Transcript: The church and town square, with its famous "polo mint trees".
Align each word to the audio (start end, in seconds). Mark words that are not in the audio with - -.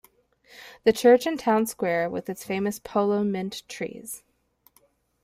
The 0.83 0.93
church 0.93 1.27
and 1.27 1.39
town 1.39 1.67
square, 1.67 2.09
with 2.09 2.27
its 2.27 2.43
famous 2.43 2.79
"polo 2.79 3.23
mint 3.23 3.61
trees". 3.69 4.23